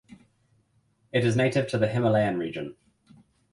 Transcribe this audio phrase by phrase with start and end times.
[1.13, 2.75] It is native to the Himalayan region.